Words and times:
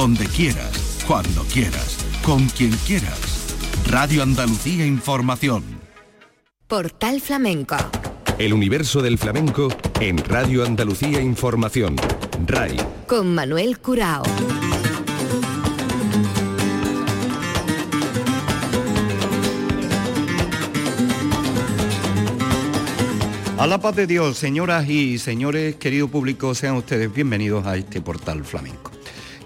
Donde 0.00 0.24
quieras, 0.28 1.04
cuando 1.06 1.44
quieras, 1.44 1.98
con 2.22 2.48
quien 2.48 2.70
quieras. 2.86 3.54
Radio 3.86 4.22
Andalucía 4.22 4.86
Información. 4.86 5.62
Portal 6.66 7.20
Flamenco. 7.20 7.76
El 8.38 8.54
universo 8.54 9.02
del 9.02 9.18
flamenco 9.18 9.68
en 10.00 10.16
Radio 10.16 10.64
Andalucía 10.64 11.20
Información. 11.20 11.96
RAI. 12.46 12.78
Con 13.06 13.34
Manuel 13.34 13.78
Curao. 13.78 14.22
A 23.58 23.66
la 23.66 23.78
paz 23.78 23.96
de 23.96 24.06
Dios, 24.06 24.38
señoras 24.38 24.88
y 24.88 25.18
señores, 25.18 25.76
querido 25.76 26.08
público, 26.08 26.54
sean 26.54 26.76
ustedes 26.76 27.12
bienvenidos 27.12 27.66
a 27.66 27.76
este 27.76 28.00
portal 28.00 28.46
flamenco. 28.46 28.92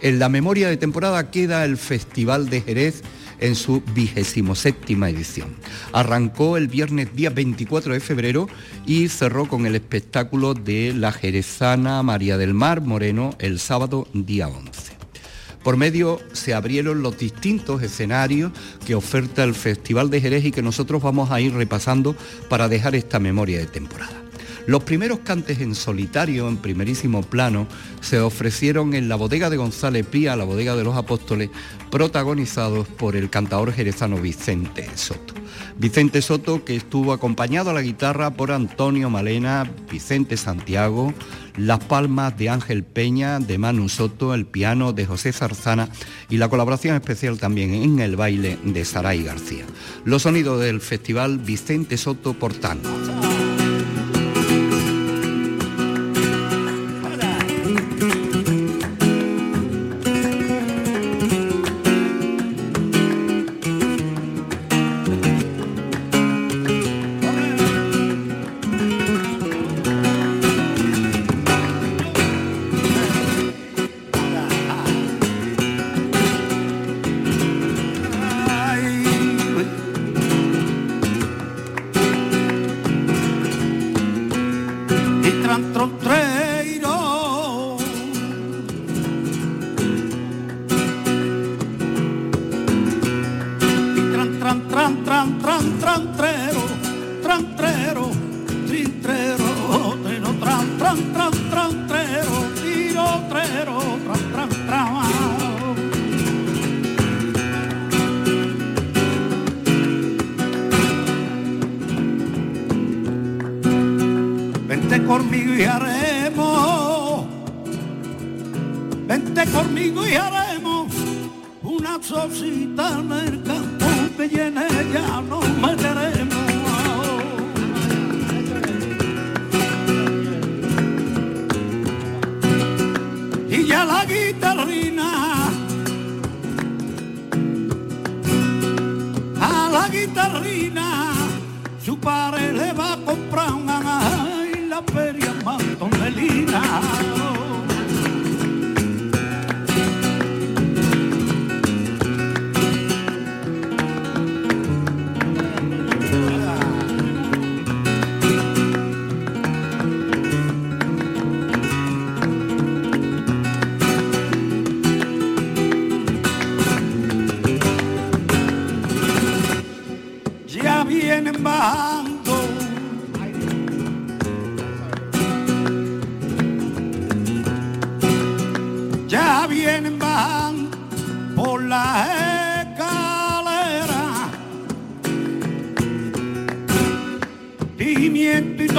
En 0.04 0.18
la 0.18 0.28
memoria 0.28 0.68
de 0.68 0.76
temporada 0.76 1.30
queda 1.30 1.64
el 1.64 1.78
Festival 1.78 2.50
de 2.50 2.60
Jerez 2.60 3.00
en 3.40 3.54
su 3.54 3.82
vigésimo 3.94 4.54
séptima 4.54 5.08
edición. 5.08 5.56
Arrancó 5.94 6.58
el 6.58 6.68
viernes 6.68 7.16
día 7.16 7.30
24 7.30 7.94
de 7.94 8.00
febrero 8.00 8.46
y 8.86 9.08
cerró 9.08 9.48
con 9.48 9.64
el 9.64 9.74
espectáculo 9.74 10.52
de 10.52 10.92
la 10.92 11.10
jerezana 11.10 12.02
María 12.02 12.36
del 12.36 12.52
Mar 12.52 12.82
Moreno 12.82 13.34
el 13.38 13.58
sábado 13.58 14.06
día 14.12 14.46
11. 14.46 14.92
Por 15.62 15.78
medio 15.78 16.20
se 16.34 16.52
abrieron 16.52 17.02
los 17.02 17.16
distintos 17.16 17.82
escenarios 17.82 18.52
que 18.86 18.94
oferta 18.94 19.42
el 19.42 19.54
Festival 19.54 20.10
de 20.10 20.20
Jerez 20.20 20.44
y 20.44 20.52
que 20.52 20.60
nosotros 20.60 21.02
vamos 21.02 21.30
a 21.30 21.40
ir 21.40 21.54
repasando 21.54 22.14
para 22.50 22.68
dejar 22.68 22.94
esta 22.94 23.18
memoria 23.18 23.58
de 23.58 23.66
temporada. 23.68 24.23
Los 24.66 24.82
primeros 24.84 25.18
cantes 25.20 25.60
en 25.60 25.74
solitario, 25.74 26.48
en 26.48 26.56
primerísimo 26.56 27.22
plano, 27.22 27.66
se 28.00 28.20
ofrecieron 28.20 28.94
en 28.94 29.10
la 29.10 29.16
bodega 29.16 29.50
de 29.50 29.58
González 29.58 30.06
Pía, 30.06 30.36
la 30.36 30.44
bodega 30.44 30.74
de 30.74 30.84
los 30.84 30.96
apóstoles, 30.96 31.50
protagonizados 31.90 32.88
por 32.88 33.14
el 33.14 33.28
cantador 33.28 33.72
jerezano 33.72 34.16
Vicente 34.16 34.88
Soto. 34.94 35.34
Vicente 35.76 36.22
Soto 36.22 36.64
que 36.64 36.76
estuvo 36.76 37.12
acompañado 37.12 37.70
a 37.70 37.74
la 37.74 37.82
guitarra 37.82 38.30
por 38.30 38.52
Antonio 38.52 39.10
Malena, 39.10 39.70
Vicente 39.90 40.38
Santiago, 40.38 41.12
las 41.56 41.80
palmas 41.84 42.36
de 42.38 42.48
Ángel 42.48 42.84
Peña, 42.84 43.40
de 43.40 43.58
Manu 43.58 43.90
Soto, 43.90 44.34
el 44.34 44.46
piano 44.46 44.92
de 44.92 45.04
José 45.04 45.32
Zarzana 45.32 45.90
y 46.30 46.38
la 46.38 46.48
colaboración 46.48 46.96
especial 46.96 47.38
también 47.38 47.74
en 47.74 47.98
el 47.98 48.16
baile 48.16 48.58
de 48.64 48.84
Saray 48.84 49.22
García. 49.22 49.66
Los 50.04 50.22
sonidos 50.22 50.60
del 50.60 50.80
festival 50.80 51.38
Vicente 51.38 51.98
Soto 51.98 52.32
por 52.32 52.54
tango. 52.54 52.88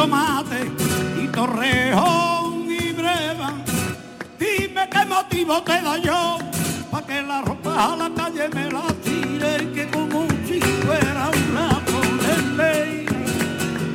tomate 0.06 0.72
y 1.24 1.28
torrejón 1.30 2.68
y 2.70 2.92
breva. 2.92 3.54
Dime 4.38 4.88
qué 4.92 5.06
motivo 5.06 5.64
te 5.64 5.82
da 5.82 5.98
yo 5.98 6.38
pa' 6.92 7.02
que 7.02 7.22
la 7.24 7.42
ropa 7.42 7.94
a 7.94 7.96
la 7.96 8.10
calle 8.14 8.48
me 8.54 8.72
la 8.72 8.86
tire 9.04 9.72
que 9.74 9.90
como 9.90 10.28
si 10.48 10.60
fuera 10.84 11.32
una 11.48 11.70
por 11.90 12.06
ley, 12.60 13.08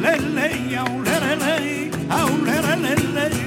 ley, 0.03 0.21
ley, 0.35 0.57
ley, 0.69 1.91
ley, 2.83 3.07
ley, 3.15 3.40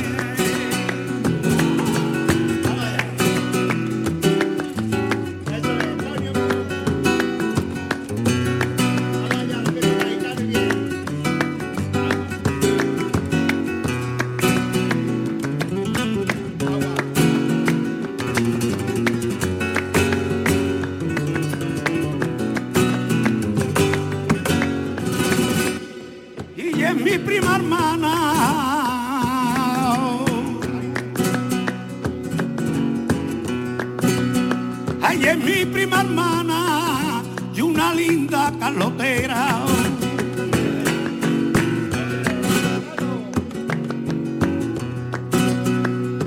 hermana. 27.55 28.13
Ay, 35.01 35.25
es 35.25 35.38
mi 35.38 35.65
prima 35.65 36.01
hermana 36.01 37.23
y 37.55 37.61
una 37.61 37.94
linda 37.94 38.51
carlotera. 38.59 39.59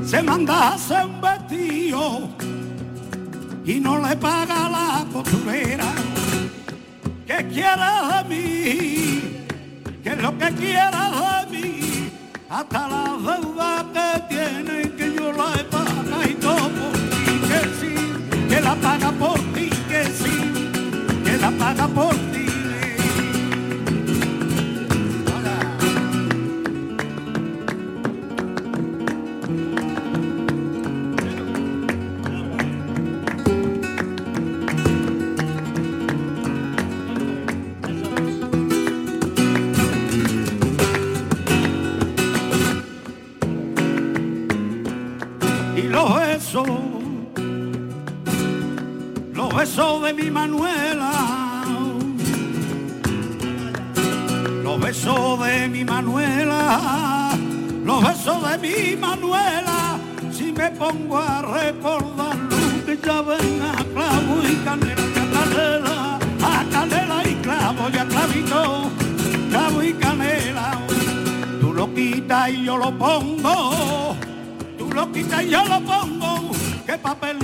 Se 0.05 0.23
mandase 0.23 0.95
un 1.05 1.21
vestido 1.21 2.29
y 3.65 3.81
no 3.81 3.99
le 3.99 4.17
paga 4.17 4.69
la 4.69 5.05
costurera. 5.13 5.93
¿Qué 7.27 7.49
quiere 7.49 7.91
de 8.13 8.25
mí? 8.29 9.16
Hasta 12.49 12.89
la 12.89 13.19
deuda 13.19 13.85
que 13.93 14.35
tiene 14.35 14.91
que 14.97 15.15
yo 15.15 15.33
la 15.33 15.61
he 15.61 15.65
pagado 15.65 16.23
y 16.25 16.35
todo 16.35 16.93
y 17.27 17.39
que 17.49 17.61
si 17.81 18.77
paga 18.81 19.11
por 19.13 19.39
ti, 19.55 19.69
que 19.89 20.05
sí, 20.05 20.53
que 21.25 21.37
la 21.39 21.51
paga 21.51 21.89
por 21.89 22.15
ti. 22.15 22.26
Mi 50.17 50.31
Manuela, 50.31 51.13
los 54.63 54.81
besos 54.81 55.45
de 55.45 55.69
mi 55.69 55.85
Manuela, 55.85 57.37
los 57.85 58.03
besos 58.03 58.51
de 58.51 58.59
mi 58.59 58.97
Manuela, 58.97 59.99
si 60.33 60.53
me 60.53 60.71
pongo 60.71 61.19
a 61.19 61.43
recordarlo, 61.43 62.57
que 62.87 62.99
ya 63.05 63.21
ven 63.21 63.63
a 63.63 63.75
clavo 63.93 64.43
y 64.51 64.55
canela, 64.65 66.19
y 66.39 66.45
a 66.45 66.71
canela, 66.71 67.29
y 67.29 67.35
clavo, 67.37 67.91
y 67.93 67.99
a 67.99 68.07
clavito, 68.07 68.91
clavo 69.51 69.83
y 69.83 69.93
canela, 69.95 70.79
tú 71.61 71.73
lo 71.75 71.93
quitas 71.93 72.51
y 72.51 72.65
yo 72.65 72.79
lo 72.79 72.97
pongo 72.97 74.17
tú 74.79 74.91
lo 74.93 75.13
quitas 75.13 75.43
y 75.43 75.51
yo 75.51 75.65
lo 75.65 75.81
pongo, 75.81 76.51
que 76.87 76.99
papel 76.99 77.39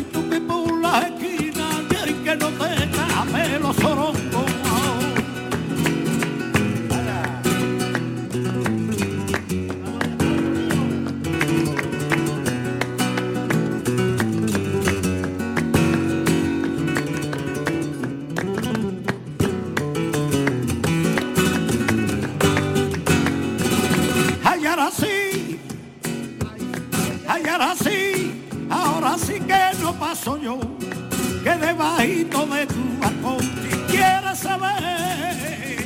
que 31.83 31.89
debajito 31.89 32.47
de 32.47 32.67
tu 32.67 32.99
balcón, 33.01 33.41
si 33.41 33.77
quieres 33.91 34.39
saber 34.39 35.83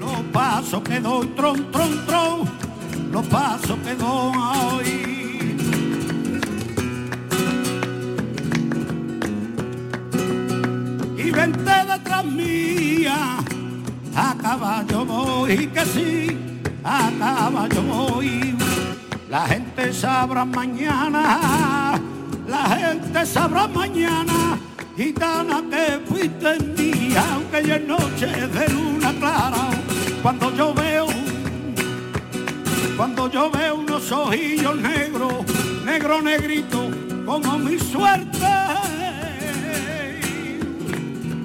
los 0.00 0.20
pasos 0.32 0.82
que 0.82 1.00
doy, 1.00 1.26
tron, 1.36 1.70
tron, 1.70 2.06
tron, 2.06 2.48
los 3.12 3.26
pasos 3.26 3.78
que 3.84 3.94
doy. 3.94 4.88
Y 11.18 11.30
vente 11.30 11.72
detrás 11.92 12.24
mía, 12.24 13.38
a 14.14 14.34
caballo 14.40 15.04
voy, 15.04 15.66
que 15.68 15.84
sí, 15.86 16.38
a 16.84 17.10
caballo 17.18 17.82
voy. 17.82 18.56
La 19.28 19.46
gente 19.46 19.92
sabrá 19.92 20.46
mañana, 20.46 22.00
la 22.48 22.64
gente 22.76 23.26
sabrá 23.26 23.68
mañana, 23.68 24.58
gitana 24.96 25.62
que 25.70 26.00
fuiste 26.06 26.58
mía, 26.60 27.22
aunque 27.34 27.68
ya 27.68 27.76
es 27.76 27.86
noche 27.86 28.26
de 28.26 28.68
luna 28.70 29.12
clara. 29.20 29.68
Cuando 30.22 30.54
yo 30.56 30.74
veo, 30.74 31.06
cuando 32.96 33.30
yo 33.30 33.50
veo 33.50 33.76
unos 33.76 34.10
ojillos 34.10 34.76
negros, 34.80 35.34
negro 35.84 36.22
negrito, 36.22 36.90
como 37.26 37.58
mi 37.58 37.78
suerte. 37.78 38.46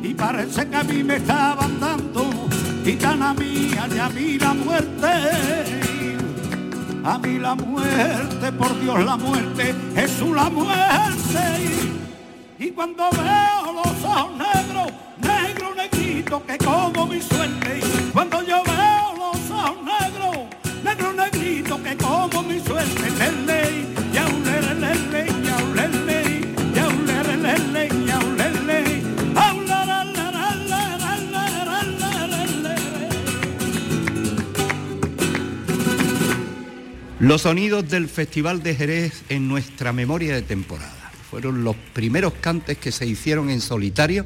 Y 0.02 0.14
parece 0.14 0.68
que 0.68 0.76
a 0.76 0.84
mí 0.84 1.04
me 1.04 1.18
estaban 1.18 1.80
dando, 1.80 2.30
gitana 2.86 3.34
mía, 3.34 3.88
y 3.94 4.00
a 4.00 4.10
mí 4.10 4.40
la 4.40 4.54
muerte 4.54 5.93
a 7.04 7.18
mí 7.18 7.38
la 7.38 7.56
muerte, 7.56 8.52
por 8.54 8.80
Dios 8.80 9.04
la 9.04 9.18
muerte, 9.18 9.76
Jesús 9.96 10.36
la 10.36 10.50
muerte. 10.50 11.44
Y 12.60 12.72
cuando 12.72 13.10
veo 13.12 13.74
los 13.74 14.04
ojos 14.04 14.32
negros, 14.38 14.92
negro, 15.18 15.76
negrito, 15.76 16.44
que 16.46 16.58
como 16.58 17.06
mi 17.08 17.22
suerte. 17.22 17.82
Cuando 18.14 18.42
yo 18.44 18.64
veo 18.64 19.14
los 19.18 19.52
ojos 19.52 19.78
negros, 19.84 20.38
negro, 20.84 21.14
negrito, 21.14 21.84
que 21.84 21.98
como 21.98 22.44
mi 22.44 22.60
suerte. 22.60 23.10
Lele, 23.18 24.03
Los 37.24 37.44
sonidos 37.44 37.88
del 37.88 38.10
Festival 38.10 38.64
de 38.64 38.76
Jerez 38.76 39.24
en 39.30 39.48
nuestra 39.48 39.94
memoria 39.94 40.36
de 40.36 40.42
temporada. 40.42 41.14
Fueron 41.32 41.64
los 41.64 41.78
primeros 41.94 42.34
cantes 42.34 42.78
que 42.78 42.92
se 42.92 43.06
hicieron 43.06 43.50
en 43.50 43.62
solitario, 43.62 44.26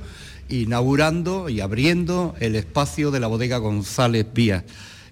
inaugurando 0.49 1.47
y 1.47 1.61
abriendo 1.61 2.33
el 2.39 2.55
espacio 2.55 3.11
de 3.11 3.19
la 3.19 3.27
bodega 3.27 3.59
González 3.59 4.25
Vías. 4.33 4.63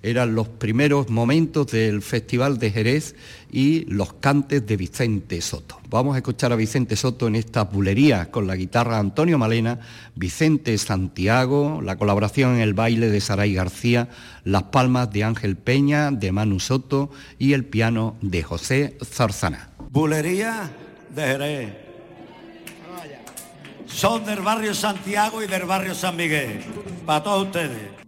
Eran 0.05 0.35
los 0.35 0.47
primeros 0.47 1.09
momentos 1.09 1.65
del 1.71 2.03
Festival 2.03 2.59
de 2.59 2.69
Jerez 2.69 3.15
y 3.51 3.85
los 3.85 4.13
cantes 4.13 4.63
de 4.67 4.77
Vicente 4.77 5.41
Soto. 5.41 5.79
Vamos 5.89 6.13
a 6.13 6.19
escuchar 6.19 6.53
a 6.53 6.55
Vicente 6.55 6.95
Soto 6.95 7.27
en 7.27 7.35
esta 7.35 7.63
bulería 7.63 8.29
con 8.29 8.45
la 8.45 8.55
guitarra 8.55 8.99
Antonio 8.99 9.39
Malena, 9.39 9.79
Vicente 10.13 10.77
Santiago, 10.77 11.81
la 11.81 11.97
colaboración 11.97 12.53
en 12.53 12.61
el 12.61 12.75
baile 12.75 13.09
de 13.09 13.19
Saray 13.19 13.55
García, 13.55 14.09
las 14.43 14.63
palmas 14.65 15.11
de 15.11 15.23
Ángel 15.23 15.55
Peña, 15.55 16.11
de 16.11 16.31
Manu 16.31 16.59
Soto 16.59 17.09
y 17.39 17.53
el 17.53 17.65
piano 17.65 18.15
de 18.21 18.43
José 18.43 18.99
Zarzana. 19.03 19.71
Bulería 19.89 20.69
de 21.15 21.21
Jerez. 21.23 21.69
Son 23.87 24.23
del 24.23 24.41
barrio 24.41 24.75
Santiago 24.75 25.41
y 25.41 25.47
del 25.47 25.63
barrio 25.63 25.95
San 25.95 26.15
Miguel. 26.15 26.63
Para 27.07 27.23
todos 27.23 27.47
ustedes. 27.47 28.04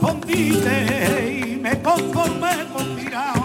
Correspondiste 0.00 1.44
y 1.44 1.56
me 1.56 1.80
conformé 1.82 2.66
con 2.72 2.96
mirarte. 2.96 3.39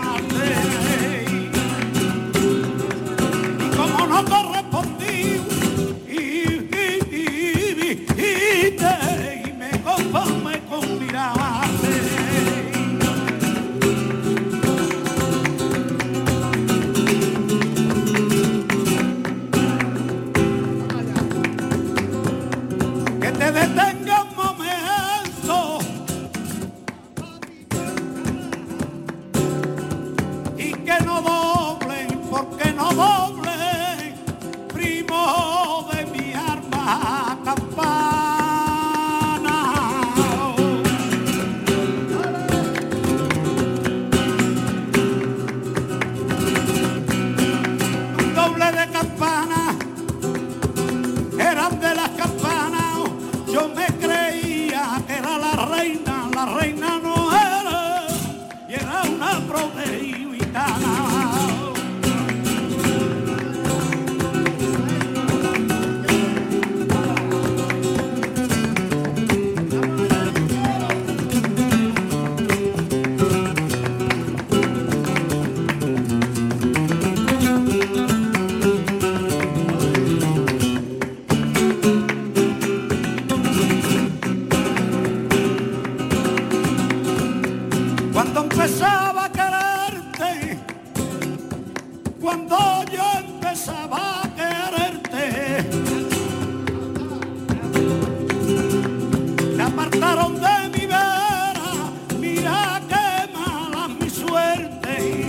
Apartaron 99.96 100.36
de 100.36 100.78
mi 100.78 100.86
vera, 100.86 101.92
mira 102.20 102.82
qué 102.90 103.32
mala 103.34 103.88
mi 103.88 104.10
suerte. 104.10 105.28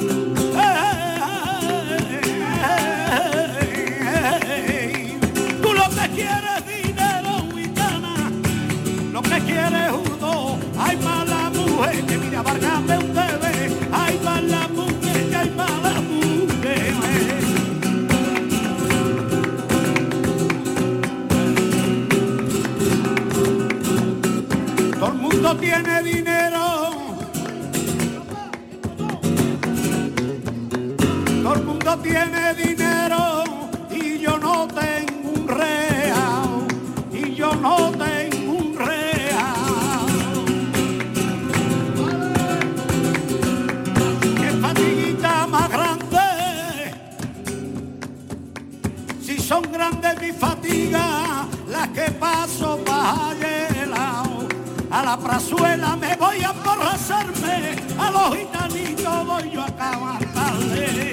Tú 5.62 5.72
lo 5.72 5.88
que 5.90 6.08
quieres 6.14 6.66
dinero, 6.66 7.46
gitana, 7.54 8.30
lo 9.12 9.22
que 9.22 9.38
quiere 9.40 9.90
Mundo 25.46 25.60
tiene 25.60 26.02
dinero. 26.02 26.90
Todo 31.40 31.54
el 31.54 31.62
mundo 31.62 31.98
tiene 31.98 32.52
dinero 32.54 33.44
y 33.88 34.18
yo 34.18 34.38
no 34.38 34.66
tengo 34.66 35.30
un 35.30 35.46
real. 35.46 36.66
Y 37.12 37.34
yo 37.36 37.54
no 37.54 37.92
tengo 37.92 38.52
un 38.54 38.76
real. 38.76 40.06
Qué 44.40 44.50
fatiguita 44.60 45.46
más 45.46 45.70
grande. 45.70 46.90
Si 49.22 49.38
son 49.38 49.62
grandes 49.70 50.20
mis 50.20 50.34
fatigas, 50.34 51.46
las 51.68 51.88
que 51.90 52.10
paso 52.10 52.80
para 52.84 53.32
lado. 53.32 53.55
A 55.36 55.38
la 55.38 55.44
prazuela 55.44 55.96
me 55.96 56.16
voy 56.16 56.42
a 56.42 56.50
emborracharme, 56.50 57.76
a 57.98 58.10
los 58.10 58.36
gitanitos 58.38 59.26
voy 59.26 59.50
yo 59.50 59.60
a 59.60 59.66
cabalgarle. 59.66 61.12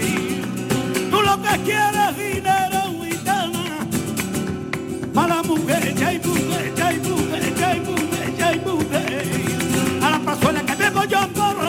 Tú 1.12 1.22
lo 1.22 1.42
que 1.42 1.60
quieres 1.66 2.16
dinero, 2.16 3.04
gitana, 3.04 3.86
mala 5.14 5.44
mujer, 5.44 5.94
ya 5.96 6.08
hay 6.08 6.20
mujer, 6.20 6.74
ya 6.74 6.88
hay 6.88 7.00
mujer, 7.00 7.54
ya 7.58 7.68
hay 7.68 7.80
mujer, 7.82 8.36
ya 8.38 8.48
hay 8.48 8.60
mujer. 8.60 9.26
A 10.02 10.10
la 10.12 10.20
prazuela 10.20 10.62
que 10.62 10.76
me 10.78 10.90
voy 10.90 11.14
a 11.14 11.24
emborracharme, 11.24 11.63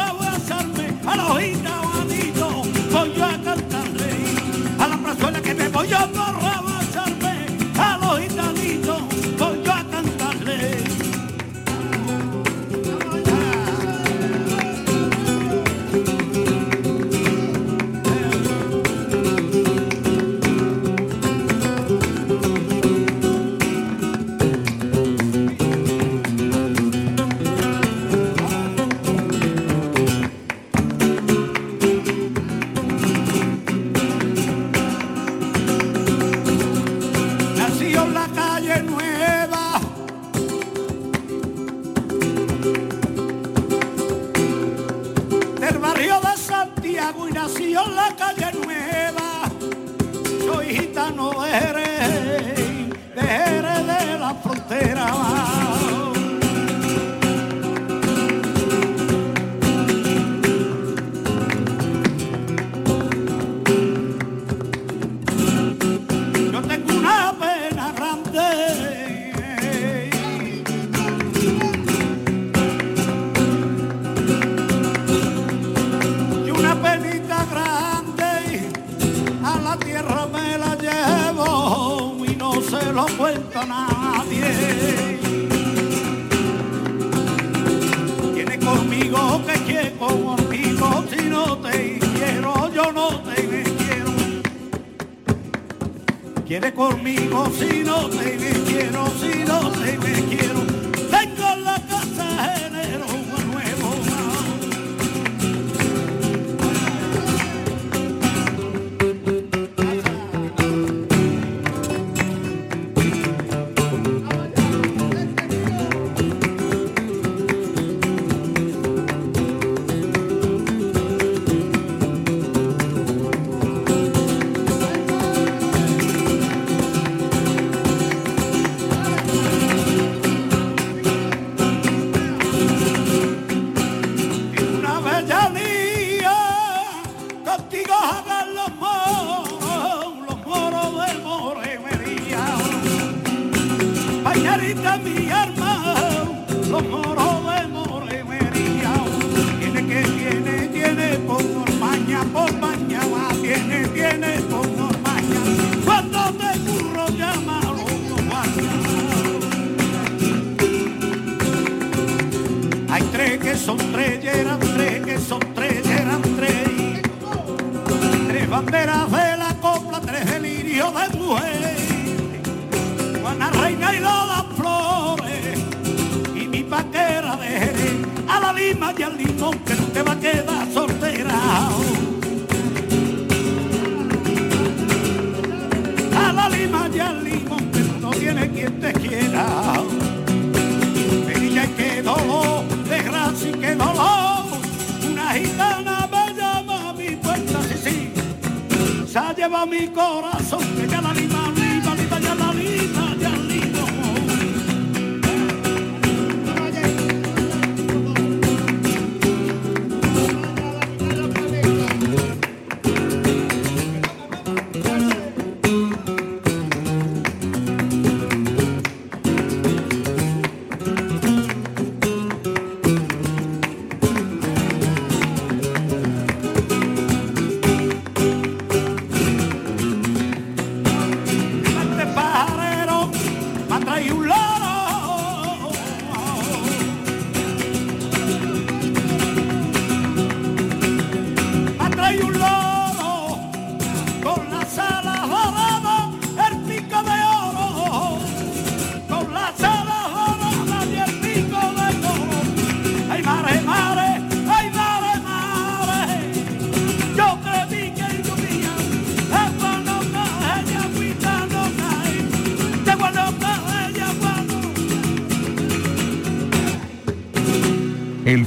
ha 199.93 200.34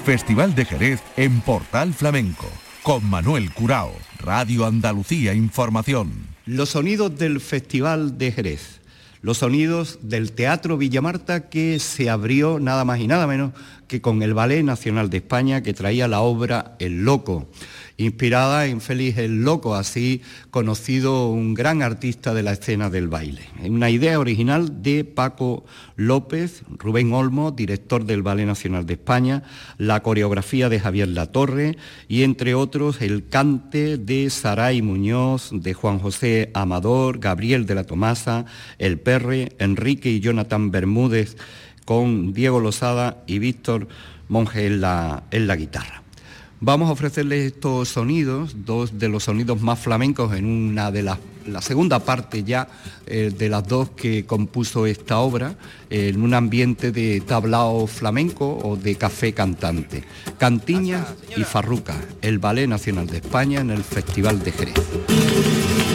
Festival 0.07 0.55
de 0.55 0.63
Jerez 0.63 1.01
en 1.17 1.41
Portal 1.41 1.93
Flamenco. 1.93 2.47
Con 2.81 3.03
Manuel 3.09 3.51
Curao. 3.51 3.91
Radio 4.19 4.65
Andalucía 4.65 5.33
Información. 5.33 6.13
Los 6.45 6.69
sonidos 6.69 7.17
del 7.19 7.41
Festival 7.41 8.17
de 8.17 8.31
Jerez, 8.31 8.79
los 9.21 9.39
sonidos 9.39 9.99
del 10.01 10.31
Teatro 10.31 10.77
Villamarta 10.77 11.49
que 11.49 11.77
se 11.79 12.09
abrió 12.09 12.57
nada 12.61 12.85
más 12.85 13.01
y 13.01 13.07
nada 13.07 13.27
menos 13.27 13.51
que 13.89 13.99
con 13.99 14.23
el 14.23 14.33
Ballet 14.33 14.63
Nacional 14.63 15.09
de 15.09 15.17
España 15.17 15.61
que 15.61 15.73
traía 15.73 16.07
la 16.07 16.21
obra 16.21 16.77
El 16.79 17.03
Loco, 17.03 17.49
inspirada 17.97 18.67
en 18.67 18.79
Félix 18.79 19.17
el 19.17 19.43
Loco, 19.43 19.75
así 19.75 20.21
conocido 20.51 21.29
un 21.29 21.53
gran 21.53 21.81
artista 21.81 22.33
de 22.33 22.43
la 22.43 22.53
escena 22.53 22.89
del 22.89 23.07
baile. 23.07 23.41
Una 23.63 23.89
idea 23.89 24.19
original 24.19 24.83
de 24.83 25.03
Paco 25.03 25.65
López, 25.95 26.63
Rubén 26.77 27.12
Olmo, 27.12 27.51
director 27.51 28.05
del 28.05 28.21
Ballet 28.21 28.45
Nacional 28.45 28.86
de 28.86 28.93
España, 28.93 29.43
la 29.77 30.03
coreografía 30.03 30.69
de 30.69 30.79
Javier 30.79 31.07
Latorre 31.07 31.77
y 32.07 32.23
entre 32.23 32.53
otros 32.53 33.01
el 33.01 33.27
cante 33.27 33.97
de 33.97 34.29
Saray 34.29 34.81
Muñoz, 34.81 35.49
de 35.51 35.73
Juan 35.73 35.99
José 35.99 36.51
Amador, 36.53 37.19
Gabriel 37.19 37.65
de 37.65 37.75
la 37.75 37.83
Tomasa, 37.83 38.45
El 38.77 38.99
Perre, 38.99 39.53
Enrique 39.57 40.10
y 40.10 40.19
Jonathan 40.19 40.71
Bermúdez 40.71 41.36
con 41.86 42.33
Diego 42.33 42.60
Lozada 42.60 43.23
y 43.27 43.39
Víctor 43.39 43.88
Monge 44.27 44.67
en 44.67 44.81
la, 44.81 45.23
en 45.31 45.47
la 45.47 45.55
guitarra. 45.55 46.06
Vamos 46.59 46.89
a 46.89 46.93
ofrecerles 46.93 47.53
estos 47.53 47.89
sonidos, 47.89 48.55
dos 48.65 48.97
de 48.97 49.09
los 49.09 49.23
sonidos 49.23 49.61
más 49.61 49.79
flamencos 49.79 50.35
en 50.35 50.45
una 50.45 50.91
de 50.91 51.03
las 51.03 51.19
la 51.47 51.61
segunda 51.61 51.99
parte 51.99 52.43
ya 52.43 52.67
eh, 53.05 53.31
de 53.35 53.49
las 53.49 53.67
dos 53.67 53.89
que 53.91 54.25
compuso 54.25 54.85
esta 54.85 55.19
obra, 55.19 55.55
eh, 55.89 56.09
en 56.09 56.21
un 56.21 56.33
ambiente 56.33 56.91
de 56.91 57.21
tablao 57.21 57.87
flamenco 57.87 58.59
o 58.63 58.75
de 58.75 58.95
café 58.95 59.33
cantante. 59.33 60.03
Cantiñas 60.37 61.07
y 61.35 61.43
Farruca, 61.43 61.95
el 62.21 62.39
Ballet 62.39 62.67
Nacional 62.67 63.07
de 63.07 63.17
España 63.17 63.61
en 63.61 63.71
el 63.71 63.83
Festival 63.83 64.43
de 64.43 64.51
Jerez. 64.51 65.87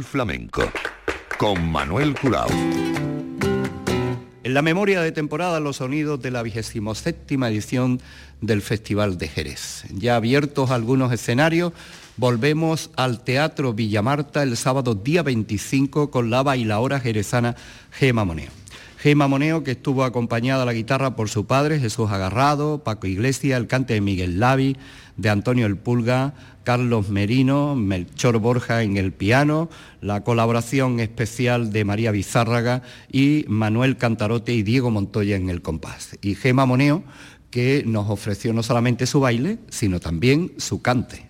Flamenco 0.00 0.62
con 1.36 1.70
Manuel 1.70 2.14
Curao. 2.18 2.48
En 4.42 4.54
la 4.54 4.62
memoria 4.62 5.02
de 5.02 5.12
temporada 5.12 5.60
los 5.60 5.76
sonidos 5.76 6.22
de 6.22 6.30
la 6.30 6.42
27 6.42 7.34
edición 7.46 8.00
del 8.40 8.62
Festival 8.62 9.18
de 9.18 9.28
Jerez. 9.28 9.84
Ya 9.92 10.16
abiertos 10.16 10.70
algunos 10.70 11.12
escenarios, 11.12 11.74
volvemos 12.16 12.90
al 12.96 13.22
Teatro 13.22 13.74
Villamarta 13.74 14.42
el 14.42 14.56
sábado 14.56 14.94
día 14.94 15.22
25 15.22 16.10
con 16.10 16.30
la 16.30 16.42
bailaora 16.42 16.98
jerezana 16.98 17.54
Gema 17.90 18.24
Moneo. 18.24 18.61
Gema 19.02 19.26
Moneo, 19.26 19.64
que 19.64 19.72
estuvo 19.72 20.04
acompañada 20.04 20.62
a 20.62 20.66
la 20.66 20.72
guitarra 20.72 21.16
por 21.16 21.28
su 21.28 21.44
padre, 21.44 21.80
Jesús 21.80 22.08
Agarrado, 22.12 22.84
Paco 22.84 23.08
Iglesias, 23.08 23.58
el 23.58 23.66
cante 23.66 23.94
de 23.94 24.00
Miguel 24.00 24.38
Lavi, 24.38 24.76
de 25.16 25.28
Antonio 25.28 25.66
El 25.66 25.76
Pulga, 25.76 26.34
Carlos 26.62 27.08
Merino, 27.08 27.74
Melchor 27.74 28.38
Borja 28.38 28.84
en 28.84 28.96
el 28.96 29.10
piano, 29.12 29.68
la 30.00 30.22
colaboración 30.22 31.00
especial 31.00 31.72
de 31.72 31.84
María 31.84 32.12
Bizárraga 32.12 32.82
y 33.10 33.44
Manuel 33.48 33.96
Cantarote 33.96 34.52
y 34.54 34.62
Diego 34.62 34.92
Montoya 34.92 35.34
en 35.34 35.50
el 35.50 35.62
compás. 35.62 36.16
Y 36.22 36.36
Gema 36.36 36.64
Moneo, 36.64 37.02
que 37.50 37.82
nos 37.84 38.08
ofreció 38.08 38.52
no 38.52 38.62
solamente 38.62 39.06
su 39.06 39.18
baile, 39.18 39.58
sino 39.68 39.98
también 39.98 40.52
su 40.58 40.80
cante. 40.80 41.26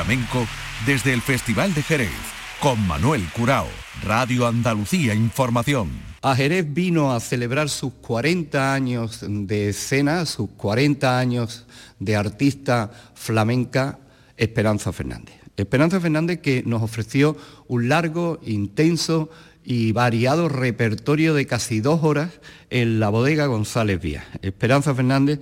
Flamenco 0.00 0.46
desde 0.86 1.12
el 1.12 1.20
Festival 1.20 1.74
de 1.74 1.82
Jerez 1.82 2.08
con 2.58 2.80
Manuel 2.86 3.22
Curao, 3.36 3.66
Radio 4.02 4.46
Andalucía 4.46 5.14
Información. 5.14 5.90
A 6.22 6.34
Jerez 6.34 6.64
vino 6.72 7.12
a 7.12 7.20
celebrar 7.20 7.68
sus 7.68 7.92
40 7.92 8.72
años 8.72 9.22
de 9.28 9.68
escena, 9.68 10.24
sus 10.24 10.48
40 10.52 11.18
años 11.18 11.66
de 11.98 12.16
artista 12.16 12.90
flamenca 13.14 13.98
Esperanza 14.38 14.90
Fernández. 14.90 15.34
Esperanza 15.58 16.00
Fernández 16.00 16.40
que 16.40 16.62
nos 16.64 16.80
ofreció 16.80 17.36
un 17.68 17.90
largo, 17.90 18.40
intenso 18.46 19.28
y 19.66 19.92
variado 19.92 20.48
repertorio 20.48 21.34
de 21.34 21.46
casi 21.46 21.80
dos 21.80 22.02
horas 22.04 22.30
en 22.70 23.00
la 23.00 23.10
bodega 23.10 23.44
González 23.44 24.00
Vías. 24.00 24.24
Esperanza 24.40 24.94
Fernández 24.94 25.40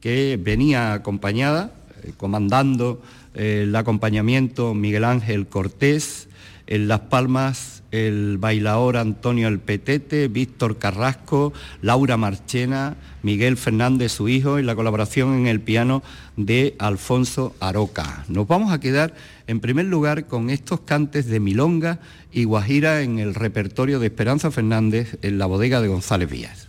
que 0.00 0.36
venía 0.42 0.94
acompañada, 0.94 1.74
eh, 2.02 2.12
comandando 2.16 3.00
el 3.34 3.74
acompañamiento 3.76 4.74
Miguel 4.74 5.04
Ángel 5.04 5.46
Cortés, 5.46 6.28
en 6.66 6.88
Las 6.88 7.00
Palmas 7.00 7.80
el 7.90 8.38
bailador 8.38 8.96
Antonio 8.96 9.48
El 9.48 9.58
Petete, 9.58 10.28
Víctor 10.28 10.78
Carrasco, 10.78 11.52
Laura 11.82 12.16
Marchena, 12.16 12.96
Miguel 13.22 13.56
Fernández, 13.56 14.12
su 14.12 14.28
hijo, 14.28 14.58
y 14.58 14.62
la 14.62 14.76
colaboración 14.76 15.34
en 15.34 15.46
el 15.46 15.60
piano 15.60 16.02
de 16.36 16.76
Alfonso 16.78 17.54
Aroca. 17.60 18.24
Nos 18.28 18.46
vamos 18.46 18.72
a 18.72 18.80
quedar 18.80 19.14
en 19.46 19.60
primer 19.60 19.86
lugar 19.86 20.26
con 20.26 20.50
estos 20.50 20.80
cantes 20.80 21.26
de 21.26 21.40
Milonga 21.40 21.98
y 22.32 22.44
Guajira 22.44 23.02
en 23.02 23.18
el 23.18 23.34
repertorio 23.34 23.98
de 23.98 24.06
Esperanza 24.06 24.50
Fernández 24.50 25.18
en 25.22 25.38
la 25.38 25.46
bodega 25.46 25.80
de 25.80 25.88
González 25.88 26.30
Vías. 26.30 26.68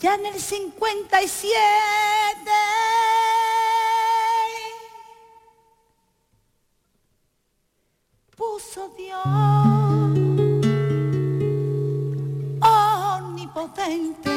Ya 0.00 0.14
en 0.16 0.26
el 0.26 0.40
57 0.40 1.60
puso 8.36 8.88
Dios 8.96 9.22
omnipotente. 12.60 14.30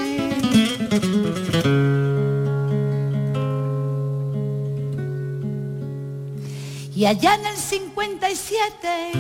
Y 6.96 7.06
allá 7.06 7.36
en 7.36 7.46
el 7.46 7.58
57 7.58 9.12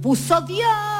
puso 0.00 0.40
Dios 0.42 0.91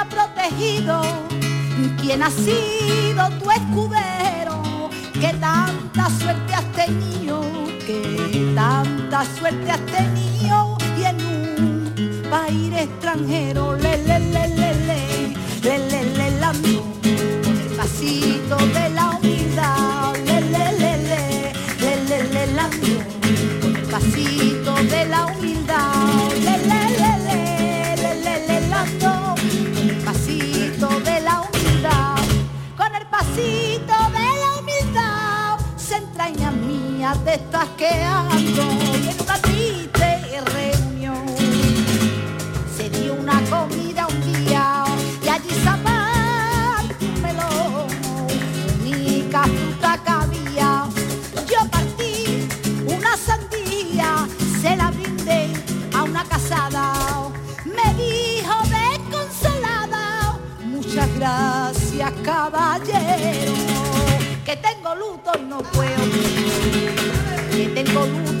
ha 0.00 0.04
protegido, 0.06 1.02
quien 2.00 2.22
ha 2.22 2.30
sido 2.30 3.28
tu 3.38 3.50
escudero, 3.50 4.90
que 5.12 5.28
tanta 5.34 6.08
suerte 6.18 6.54
has 6.54 6.72
tenido, 6.72 7.42
que 7.86 8.52
tanta 8.54 9.24
suerte 9.38 9.70
has 9.70 9.84
tenido 9.86 10.78
y 10.98 11.04
en 11.04 11.16
un 11.26 12.30
país 12.30 12.72
extranjero, 12.72 13.76
le, 13.76 14.59
mía 37.10 37.24
de 37.24 37.34
estas 37.34 37.68
que 37.70 37.88
ando 37.88 38.62
y 39.02 39.08
en 39.08 39.20
una 39.20 39.38
triste 39.42 40.40
reunión 40.54 41.26
se 42.76 42.90
dio 42.90 43.14
una 43.14 43.40
comida 43.50 44.06
un 44.06 44.20
día 44.32 44.84
y 45.24 45.28
allí 45.28 45.50
zapar 45.64 46.84
un 47.00 47.22
melón, 47.22 47.86
única 48.80 49.42
fruta 49.42 49.98
que. 50.04 50.88
Yo 51.50 51.68
partí 51.70 52.48
una 52.86 53.16
sandía, 53.16 54.26
se 54.60 54.76
la 54.76 54.90
brindé 54.90 55.48
a 55.94 56.02
una 56.02 56.24
casada. 56.24 56.92
Me 57.64 57.94
dijo 57.94 58.54
desconsolada, 58.68 60.38
muchas 60.64 61.08
gracias 61.16 62.12
caballero, 62.24 63.52
no 64.94 65.58
puedo, 65.62 66.02
que 67.52 67.68
tengo 67.68 68.06
luto 68.06 68.39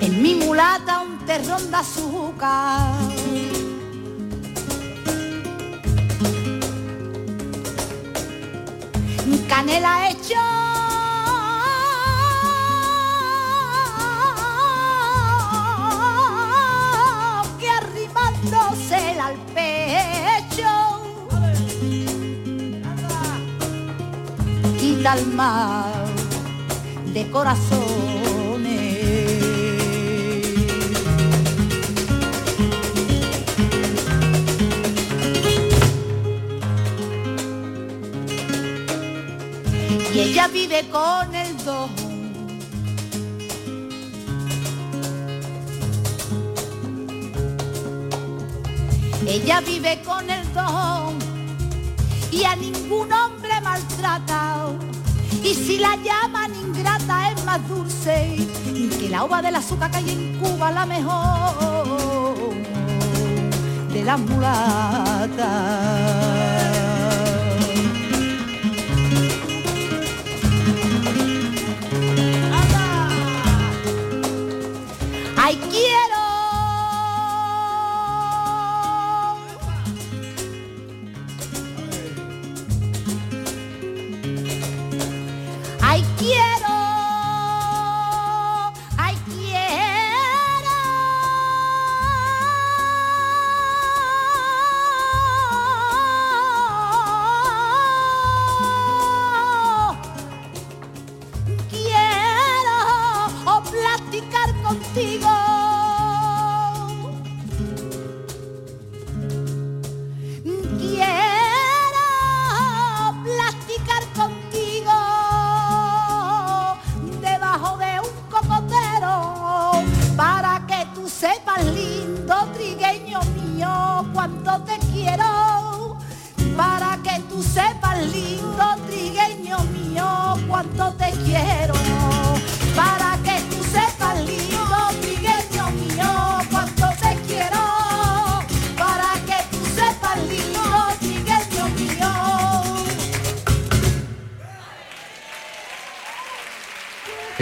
En 0.00 0.22
mi 0.22 0.34
mulata 0.34 1.00
un 1.00 1.18
terrón 1.26 1.70
de 1.70 1.76
azúcar. 1.76 2.94
Canela 9.48 10.10
hecho 10.10 10.36
al 19.28 19.36
pecho 19.54 20.72
quita 24.78 25.14
el 25.14 25.26
mal 25.26 26.06
de 27.12 27.30
corazones. 27.30 28.07
Ella 40.38 40.46
vive 40.46 40.88
con 40.88 41.34
el 41.34 41.64
don 41.64 41.90
Ella 49.26 49.60
vive 49.60 50.00
con 50.04 50.30
el 50.30 50.54
don 50.54 51.18
y 52.30 52.44
a 52.44 52.54
ningún 52.54 53.12
hombre 53.12 53.60
maltrata. 53.60 54.68
Y 55.42 55.54
si 55.54 55.78
la 55.78 55.96
llaman 55.96 56.54
ingrata 56.54 57.32
es 57.32 57.44
más 57.44 57.68
dulce 57.68 58.36
que 59.00 59.08
la 59.10 59.24
uva 59.24 59.42
del 59.42 59.56
azúcar 59.56 59.90
que 59.90 59.96
hay 59.96 60.10
en 60.10 60.38
Cuba, 60.38 60.70
la 60.70 60.86
mejor 60.86 62.54
de 63.92 64.04
las 64.04 64.20
mulatas. 64.20 65.38
quiero 101.70 103.62
platicar 103.70 104.54
contigo 104.62 105.37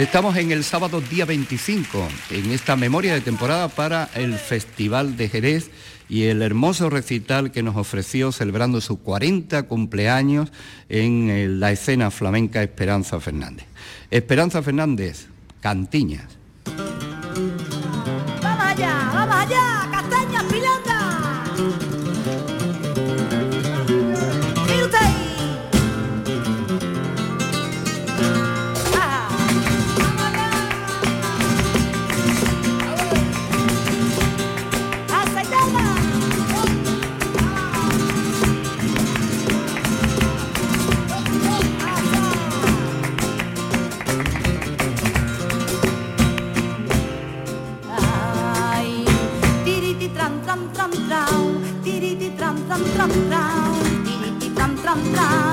Estamos 0.07 0.37
en 0.37 0.53
el 0.53 0.63
sábado 0.63 1.01
día 1.01 1.25
25, 1.25 2.07
en 2.31 2.51
esta 2.51 2.77
memoria 2.77 3.13
de 3.13 3.19
temporada 3.19 3.67
para 3.67 4.09
el 4.15 4.35
Festival 4.35 5.17
de 5.17 5.27
Jerez 5.27 5.69
y 6.07 6.23
el 6.23 6.41
hermoso 6.41 6.89
recital 6.89 7.51
que 7.51 7.61
nos 7.61 7.75
ofreció 7.75 8.31
celebrando 8.31 8.79
su 8.79 9.01
40 9.01 9.63
cumpleaños 9.63 10.53
en 10.87 11.29
eh, 11.29 11.49
la 11.49 11.73
escena 11.73 12.09
flamenca 12.09 12.63
Esperanza 12.63 13.19
Fernández. 13.19 13.65
Esperanza 14.09 14.63
Fernández, 14.63 15.27
Cantiñas. 15.59 16.37
¡Vamos 18.41 18.65
allá, 18.65 19.11
vamos 19.13 19.35
allá! 19.35 19.76
刚。 55.13 55.46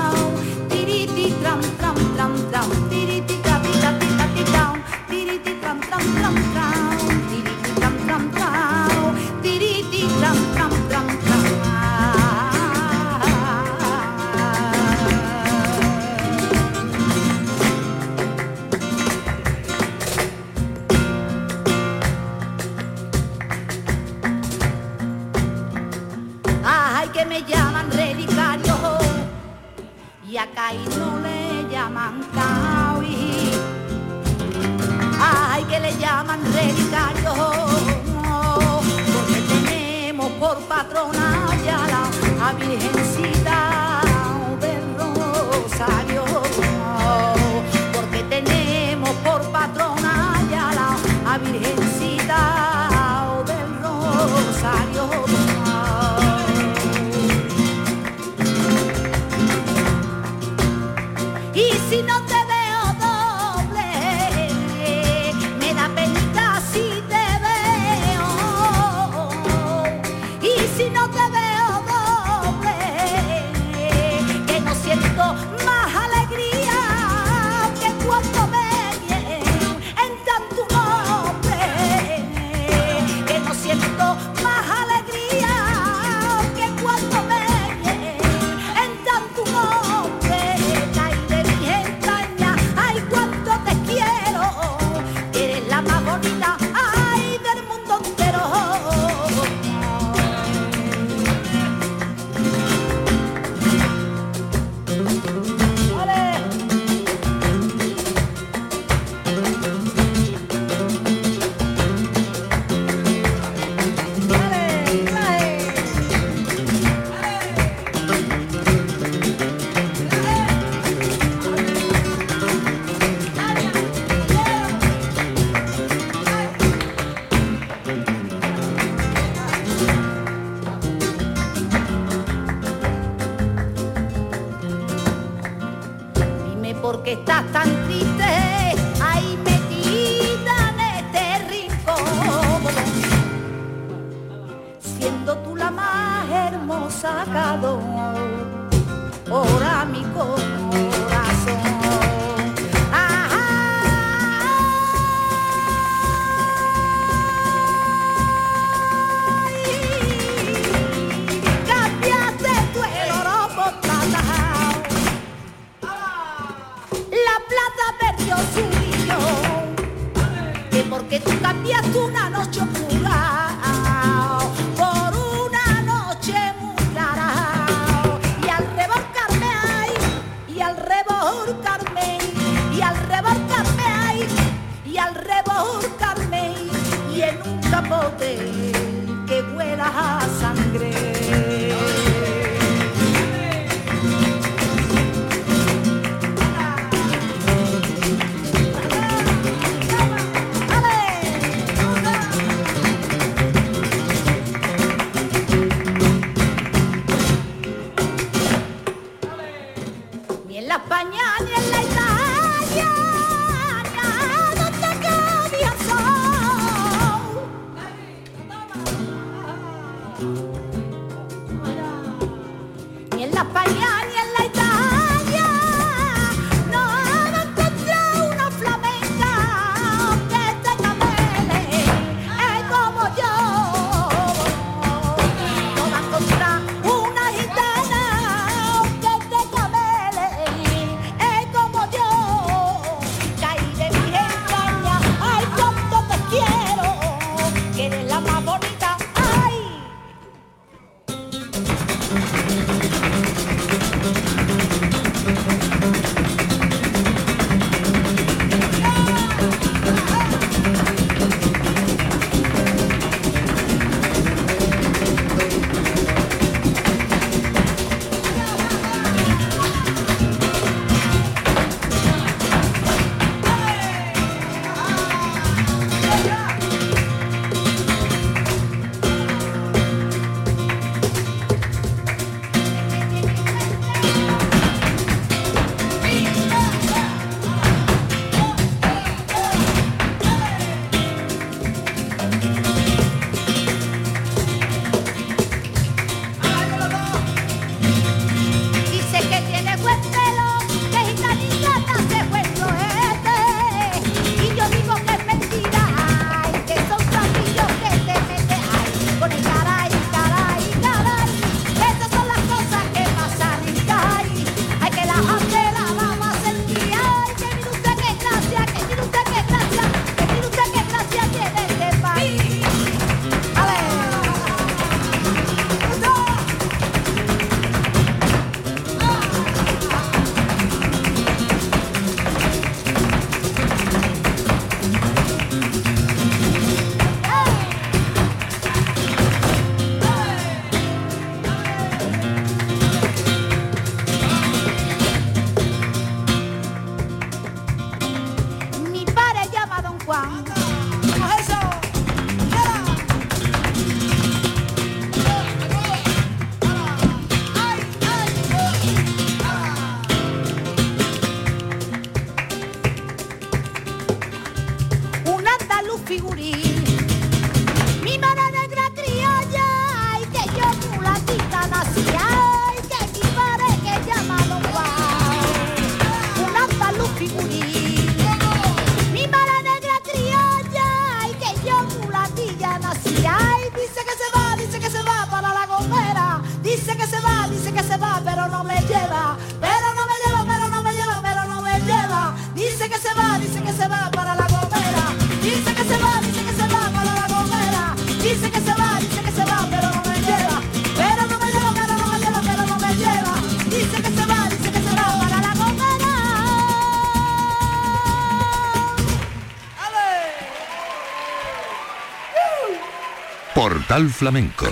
Portal 413.65 414.11
Flamenco 414.11 414.67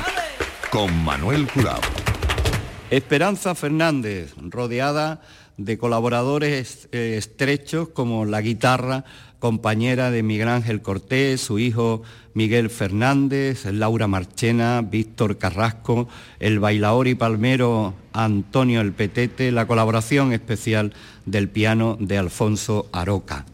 con 0.69 1.03
Manuel 1.03 1.47
Curao. 1.47 1.81
Esperanza 2.91 3.55
Fernández, 3.55 4.35
rodeada 4.37 5.19
de 5.57 5.79
colaboradores 5.79 6.89
eh, 6.91 7.15
estrechos 7.17 7.89
como 7.89 8.25
la 8.25 8.41
guitarra, 8.41 9.03
compañera 9.39 10.11
de 10.11 10.21
Miguel 10.21 10.49
Ángel 10.49 10.83
Cortés, 10.83 11.41
su 11.41 11.57
hijo 11.57 12.03
Miguel 12.35 12.69
Fernández, 12.69 13.65
Laura 13.65 14.05
Marchena, 14.05 14.83
Víctor 14.83 15.39
Carrasco, 15.39 16.07
el 16.39 16.59
bailaor 16.59 17.07
y 17.07 17.15
palmero 17.15 17.95
Antonio 18.13 18.79
El 18.79 18.93
Petete, 18.93 19.51
la 19.51 19.65
colaboración 19.65 20.33
especial 20.33 20.93
del 21.25 21.49
piano 21.49 21.97
de 21.99 22.19
Alfonso 22.19 22.89
Aroca. 22.91 23.47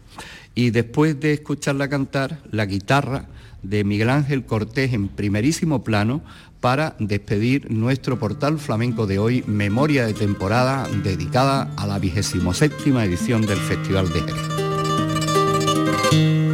Y 0.54 0.72
después 0.72 1.18
de 1.22 1.32
escucharla 1.32 1.88
cantar, 1.88 2.40
la 2.52 2.66
guitarra 2.66 3.30
de 3.64 3.84
Miguel 3.84 4.10
Ángel 4.10 4.46
Cortés 4.46 4.94
en 4.94 5.08
primerísimo 5.08 5.84
plano 5.84 6.22
para 6.60 6.96
despedir 7.00 7.72
nuestro 7.72 8.20
portal 8.20 8.60
flamenco 8.60 9.08
de 9.08 9.18
hoy, 9.20 9.46
memoria 9.48 10.06
de 10.06 10.14
temporada 10.14 10.88
dedicada 11.04 11.72
a 11.78 11.88
la 11.88 12.00
vigésimo 12.00 12.54
séptima 12.54 13.06
edición 13.06 13.46
del 13.46 13.60
Festival 13.60 14.12
de 14.12 14.22
Jerez. 14.22 16.49